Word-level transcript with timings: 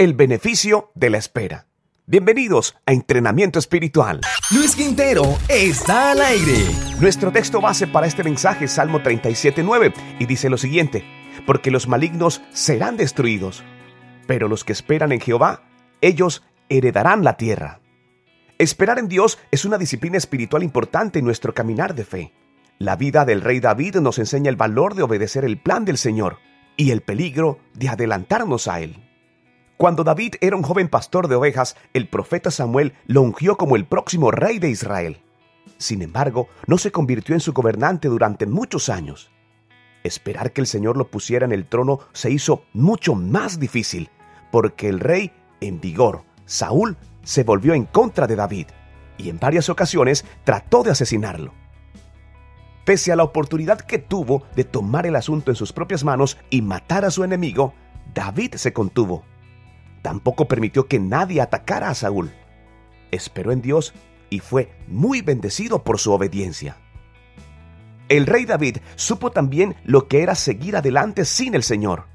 el 0.00 0.14
beneficio 0.14 0.92
de 0.94 1.10
la 1.10 1.18
espera. 1.18 1.66
Bienvenidos 2.06 2.74
a 2.86 2.94
Entrenamiento 2.94 3.58
Espiritual. 3.58 4.22
Luis 4.50 4.74
Quintero 4.74 5.24
está 5.46 6.12
al 6.12 6.22
aire. 6.22 6.56
Nuestro 7.02 7.30
texto 7.30 7.60
base 7.60 7.86
para 7.86 8.06
este 8.06 8.24
mensaje 8.24 8.64
es 8.64 8.72
Salmo 8.72 9.00
37.9 9.00 9.92
y 10.18 10.24
dice 10.24 10.48
lo 10.48 10.56
siguiente, 10.56 11.04
porque 11.44 11.70
los 11.70 11.86
malignos 11.86 12.40
serán 12.50 12.96
destruidos, 12.96 13.62
pero 14.26 14.48
los 14.48 14.64
que 14.64 14.72
esperan 14.72 15.12
en 15.12 15.20
Jehová, 15.20 15.64
ellos 16.00 16.44
heredarán 16.70 17.22
la 17.22 17.36
tierra. 17.36 17.82
Esperar 18.56 18.98
en 18.98 19.08
Dios 19.08 19.38
es 19.50 19.66
una 19.66 19.76
disciplina 19.76 20.16
espiritual 20.16 20.62
importante 20.62 21.18
en 21.18 21.26
nuestro 21.26 21.52
caminar 21.52 21.94
de 21.94 22.06
fe. 22.06 22.32
La 22.78 22.96
vida 22.96 23.26
del 23.26 23.42
rey 23.42 23.60
David 23.60 23.96
nos 23.96 24.18
enseña 24.18 24.48
el 24.48 24.56
valor 24.56 24.94
de 24.94 25.02
obedecer 25.02 25.44
el 25.44 25.60
plan 25.60 25.84
del 25.84 25.98
Señor 25.98 26.38
y 26.78 26.90
el 26.90 27.02
peligro 27.02 27.58
de 27.74 27.90
adelantarnos 27.90 28.66
a 28.66 28.80
él. 28.80 29.09
Cuando 29.80 30.04
David 30.04 30.34
era 30.42 30.56
un 30.56 30.62
joven 30.62 30.90
pastor 30.90 31.26
de 31.26 31.36
ovejas, 31.36 31.74
el 31.94 32.06
profeta 32.06 32.50
Samuel 32.50 32.92
lo 33.06 33.22
ungió 33.22 33.56
como 33.56 33.76
el 33.76 33.86
próximo 33.86 34.30
rey 34.30 34.58
de 34.58 34.68
Israel. 34.68 35.22
Sin 35.78 36.02
embargo, 36.02 36.48
no 36.66 36.76
se 36.76 36.92
convirtió 36.92 37.34
en 37.34 37.40
su 37.40 37.54
gobernante 37.54 38.08
durante 38.08 38.44
muchos 38.44 38.90
años. 38.90 39.30
Esperar 40.04 40.52
que 40.52 40.60
el 40.60 40.66
Señor 40.66 40.98
lo 40.98 41.10
pusiera 41.10 41.46
en 41.46 41.52
el 41.52 41.66
trono 41.66 42.00
se 42.12 42.30
hizo 42.30 42.64
mucho 42.74 43.14
más 43.14 43.58
difícil, 43.58 44.10
porque 44.52 44.86
el 44.86 45.00
rey 45.00 45.32
en 45.62 45.80
vigor, 45.80 46.24
Saúl, 46.44 46.98
se 47.22 47.42
volvió 47.42 47.72
en 47.72 47.86
contra 47.86 48.26
de 48.26 48.36
David 48.36 48.66
y 49.16 49.30
en 49.30 49.38
varias 49.38 49.70
ocasiones 49.70 50.26
trató 50.44 50.82
de 50.82 50.90
asesinarlo. 50.90 51.54
Pese 52.84 53.12
a 53.12 53.16
la 53.16 53.24
oportunidad 53.24 53.80
que 53.80 53.96
tuvo 53.96 54.42
de 54.54 54.64
tomar 54.64 55.06
el 55.06 55.16
asunto 55.16 55.50
en 55.50 55.56
sus 55.56 55.72
propias 55.72 56.04
manos 56.04 56.36
y 56.50 56.60
matar 56.60 57.06
a 57.06 57.10
su 57.10 57.24
enemigo, 57.24 57.72
David 58.12 58.56
se 58.56 58.74
contuvo 58.74 59.24
Tampoco 60.02 60.48
permitió 60.48 60.86
que 60.86 60.98
nadie 60.98 61.40
atacara 61.40 61.90
a 61.90 61.94
Saúl. 61.94 62.30
Esperó 63.10 63.52
en 63.52 63.62
Dios 63.62 63.92
y 64.30 64.38
fue 64.38 64.72
muy 64.86 65.20
bendecido 65.20 65.84
por 65.84 65.98
su 65.98 66.12
obediencia. 66.12 66.76
El 68.08 68.26
rey 68.26 68.44
David 68.44 68.78
supo 68.96 69.30
también 69.30 69.76
lo 69.84 70.08
que 70.08 70.22
era 70.22 70.34
seguir 70.34 70.76
adelante 70.76 71.24
sin 71.24 71.54
el 71.54 71.62
Señor. 71.62 72.06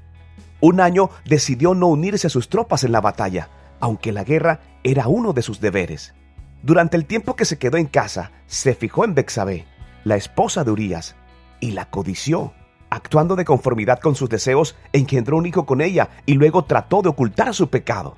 Un 0.60 0.80
año 0.80 1.10
decidió 1.24 1.74
no 1.74 1.86
unirse 1.86 2.26
a 2.26 2.30
sus 2.30 2.48
tropas 2.48 2.84
en 2.84 2.92
la 2.92 3.00
batalla, 3.00 3.50
aunque 3.80 4.12
la 4.12 4.24
guerra 4.24 4.60
era 4.82 5.08
uno 5.08 5.32
de 5.32 5.42
sus 5.42 5.60
deberes. 5.60 6.14
Durante 6.62 6.96
el 6.96 7.06
tiempo 7.06 7.36
que 7.36 7.44
se 7.44 7.58
quedó 7.58 7.76
en 7.76 7.86
casa, 7.86 8.32
se 8.46 8.74
fijó 8.74 9.04
en 9.04 9.14
Bexabé, 9.14 9.66
la 10.04 10.16
esposa 10.16 10.64
de 10.64 10.70
Urías, 10.70 11.14
y 11.60 11.72
la 11.72 11.90
codició 11.90 12.52
actuando 12.96 13.36
de 13.36 13.44
conformidad 13.44 14.00
con 14.00 14.14
sus 14.14 14.30
deseos, 14.30 14.74
engendró 14.94 15.36
un 15.36 15.44
hijo 15.44 15.66
con 15.66 15.82
ella 15.82 16.08
y 16.24 16.32
luego 16.32 16.64
trató 16.64 17.02
de 17.02 17.10
ocultar 17.10 17.54
su 17.54 17.68
pecado. 17.68 18.16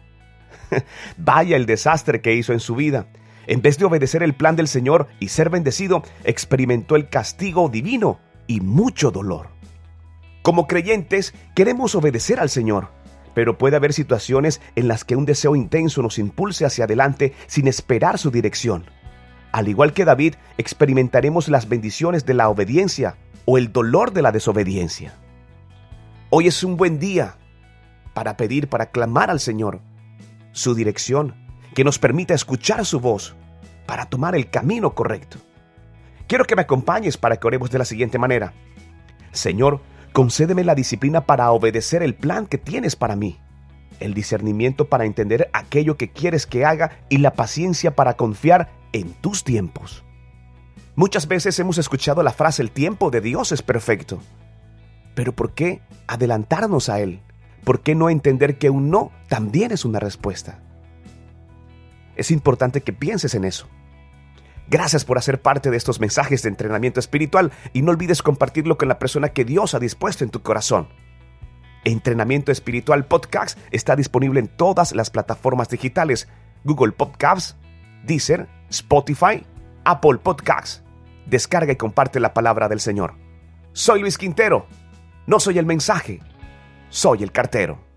Vaya 1.16 1.56
el 1.56 1.66
desastre 1.66 2.20
que 2.20 2.34
hizo 2.34 2.52
en 2.52 2.60
su 2.60 2.76
vida. 2.76 3.08
En 3.48 3.60
vez 3.60 3.78
de 3.78 3.86
obedecer 3.86 4.22
el 4.22 4.34
plan 4.34 4.54
del 4.54 4.68
Señor 4.68 5.08
y 5.18 5.28
ser 5.28 5.50
bendecido, 5.50 6.04
experimentó 6.22 6.94
el 6.94 7.08
castigo 7.08 7.68
divino 7.68 8.20
y 8.46 8.60
mucho 8.60 9.10
dolor. 9.10 9.48
Como 10.42 10.68
creyentes, 10.68 11.34
queremos 11.56 11.96
obedecer 11.96 12.38
al 12.38 12.48
Señor, 12.48 12.88
pero 13.34 13.58
puede 13.58 13.76
haber 13.76 13.92
situaciones 13.92 14.60
en 14.76 14.86
las 14.86 15.04
que 15.04 15.16
un 15.16 15.26
deseo 15.26 15.56
intenso 15.56 16.02
nos 16.02 16.18
impulse 16.18 16.64
hacia 16.64 16.84
adelante 16.84 17.32
sin 17.48 17.66
esperar 17.66 18.16
su 18.18 18.30
dirección. 18.30 18.84
Al 19.50 19.66
igual 19.66 19.92
que 19.92 20.04
David, 20.04 20.34
experimentaremos 20.56 21.48
las 21.48 21.68
bendiciones 21.68 22.26
de 22.26 22.34
la 22.34 22.48
obediencia 22.48 23.16
o 23.50 23.56
el 23.56 23.72
dolor 23.72 24.12
de 24.12 24.20
la 24.20 24.30
desobediencia. 24.30 25.14
Hoy 26.28 26.48
es 26.48 26.62
un 26.62 26.76
buen 26.76 26.98
día 26.98 27.36
para 28.12 28.36
pedir, 28.36 28.68
para 28.68 28.90
clamar 28.90 29.30
al 29.30 29.40
Señor 29.40 29.80
su 30.52 30.74
dirección, 30.74 31.34
que 31.74 31.82
nos 31.82 31.98
permita 31.98 32.34
escuchar 32.34 32.84
su 32.84 33.00
voz 33.00 33.34
para 33.86 34.04
tomar 34.04 34.36
el 34.36 34.50
camino 34.50 34.94
correcto. 34.94 35.38
Quiero 36.26 36.44
que 36.44 36.56
me 36.56 36.60
acompañes 36.60 37.16
para 37.16 37.38
que 37.38 37.46
oremos 37.46 37.70
de 37.70 37.78
la 37.78 37.86
siguiente 37.86 38.18
manera. 38.18 38.52
Señor, 39.32 39.80
concédeme 40.12 40.62
la 40.62 40.74
disciplina 40.74 41.24
para 41.24 41.50
obedecer 41.50 42.02
el 42.02 42.14
plan 42.14 42.44
que 42.44 42.58
tienes 42.58 42.96
para 42.96 43.16
mí, 43.16 43.40
el 43.98 44.12
discernimiento 44.12 44.90
para 44.90 45.06
entender 45.06 45.48
aquello 45.54 45.96
que 45.96 46.10
quieres 46.10 46.46
que 46.46 46.66
haga 46.66 46.98
y 47.08 47.16
la 47.16 47.32
paciencia 47.32 47.96
para 47.96 48.12
confiar 48.12 48.68
en 48.92 49.14
tus 49.14 49.42
tiempos. 49.42 50.04
Muchas 50.98 51.28
veces 51.28 51.56
hemos 51.60 51.78
escuchado 51.78 52.24
la 52.24 52.32
frase 52.32 52.60
el 52.60 52.72
tiempo 52.72 53.12
de 53.12 53.20
Dios 53.20 53.52
es 53.52 53.62
perfecto. 53.62 54.18
Pero 55.14 55.32
¿por 55.32 55.54
qué 55.54 55.80
adelantarnos 56.08 56.88
a 56.88 56.98
Él? 56.98 57.20
¿Por 57.62 57.82
qué 57.82 57.94
no 57.94 58.10
entender 58.10 58.58
que 58.58 58.68
un 58.68 58.90
no 58.90 59.12
también 59.28 59.70
es 59.70 59.84
una 59.84 60.00
respuesta? 60.00 60.58
Es 62.16 62.32
importante 62.32 62.80
que 62.80 62.92
pienses 62.92 63.36
en 63.36 63.44
eso. 63.44 63.68
Gracias 64.66 65.04
por 65.04 65.18
hacer 65.18 65.40
parte 65.40 65.70
de 65.70 65.76
estos 65.76 66.00
mensajes 66.00 66.42
de 66.42 66.48
entrenamiento 66.48 66.98
espiritual 66.98 67.52
y 67.72 67.82
no 67.82 67.92
olvides 67.92 68.20
compartirlo 68.20 68.76
con 68.76 68.88
la 68.88 68.98
persona 68.98 69.28
que 69.28 69.44
Dios 69.44 69.74
ha 69.74 69.78
dispuesto 69.78 70.24
en 70.24 70.30
tu 70.30 70.42
corazón. 70.42 70.88
Entrenamiento 71.84 72.50
Espiritual 72.50 73.06
Podcast 73.06 73.56
está 73.70 73.94
disponible 73.94 74.40
en 74.40 74.48
todas 74.48 74.96
las 74.96 75.10
plataformas 75.10 75.68
digitales, 75.68 76.26
Google 76.64 76.90
Podcasts, 76.90 77.54
Deezer, 78.02 78.48
Spotify, 78.68 79.46
Apple 79.84 80.18
Podcasts 80.20 80.82
descarga 81.28 81.72
y 81.72 81.76
comparte 81.76 82.20
la 82.20 82.34
palabra 82.34 82.68
del 82.68 82.80
Señor. 82.80 83.14
Soy 83.72 84.00
Luis 84.00 84.18
Quintero. 84.18 84.66
No 85.26 85.40
soy 85.40 85.58
el 85.58 85.66
mensaje, 85.66 86.20
soy 86.88 87.22
el 87.22 87.32
cartero. 87.32 87.87